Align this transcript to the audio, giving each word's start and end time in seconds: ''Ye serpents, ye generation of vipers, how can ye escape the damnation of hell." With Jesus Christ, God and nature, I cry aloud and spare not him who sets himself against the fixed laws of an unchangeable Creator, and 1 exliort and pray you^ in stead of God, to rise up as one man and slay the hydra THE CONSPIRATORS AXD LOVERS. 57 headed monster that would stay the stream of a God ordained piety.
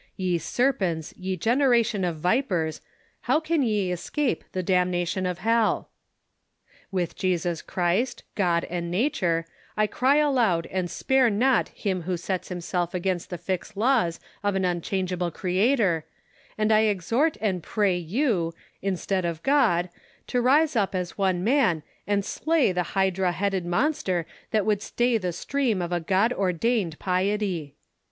''Ye 0.17 0.39
serpents, 0.39 1.13
ye 1.15 1.37
generation 1.37 2.03
of 2.03 2.17
vipers, 2.17 2.81
how 3.29 3.39
can 3.39 3.61
ye 3.61 3.91
escape 3.91 4.43
the 4.51 4.63
damnation 4.63 5.27
of 5.27 5.37
hell." 5.37 5.89
With 6.89 7.15
Jesus 7.15 7.61
Christ, 7.61 8.23
God 8.33 8.63
and 8.63 8.89
nature, 8.89 9.45
I 9.77 9.85
cry 9.85 10.15
aloud 10.15 10.65
and 10.71 10.89
spare 10.89 11.29
not 11.29 11.69
him 11.69 12.01
who 12.01 12.17
sets 12.17 12.49
himself 12.49 12.95
against 12.95 13.29
the 13.29 13.37
fixed 13.37 13.77
laws 13.77 14.19
of 14.41 14.55
an 14.55 14.65
unchangeable 14.65 15.29
Creator, 15.29 16.03
and 16.57 16.71
1 16.71 16.79
exliort 16.79 17.37
and 17.39 17.61
pray 17.61 18.03
you^ 18.03 18.53
in 18.81 18.97
stead 18.97 19.23
of 19.23 19.43
God, 19.43 19.87
to 20.25 20.41
rise 20.41 20.75
up 20.75 20.95
as 20.95 21.15
one 21.19 21.43
man 21.43 21.83
and 22.07 22.25
slay 22.25 22.71
the 22.71 22.81
hydra 22.97 23.27
THE 23.27 23.33
CONSPIRATORS 23.33 23.35
AXD 23.35 23.39
LOVERS. 23.39 23.53
57 23.53 23.61
headed 23.61 23.65
monster 23.67 24.25
that 24.49 24.65
would 24.65 24.81
stay 24.81 25.19
the 25.19 25.31
stream 25.31 25.79
of 25.79 25.91
a 25.91 25.99
God 25.99 26.33
ordained 26.33 26.97
piety. 26.97 27.75